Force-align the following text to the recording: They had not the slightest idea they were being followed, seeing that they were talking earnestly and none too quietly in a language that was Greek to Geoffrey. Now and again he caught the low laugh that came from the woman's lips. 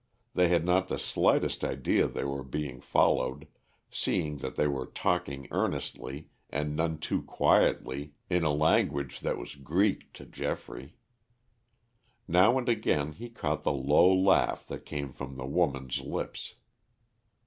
They 0.33 0.47
had 0.47 0.65
not 0.65 0.87
the 0.87 0.97
slightest 0.97 1.63
idea 1.63 2.07
they 2.07 2.23
were 2.23 2.41
being 2.43 2.81
followed, 2.81 3.47
seeing 3.91 4.39
that 4.39 4.55
they 4.55 4.65
were 4.67 4.87
talking 4.87 5.47
earnestly 5.51 6.27
and 6.49 6.75
none 6.75 6.97
too 6.97 7.21
quietly 7.21 8.13
in 8.27 8.43
a 8.43 8.51
language 8.51 9.19
that 9.19 9.37
was 9.37 9.53
Greek 9.53 10.11
to 10.13 10.25
Geoffrey. 10.25 10.95
Now 12.27 12.57
and 12.57 12.67
again 12.67 13.11
he 13.11 13.29
caught 13.29 13.61
the 13.61 13.73
low 13.73 14.11
laugh 14.11 14.65
that 14.69 14.87
came 14.87 15.11
from 15.13 15.35
the 15.37 15.45
woman's 15.45 16.01
lips. 16.01 16.55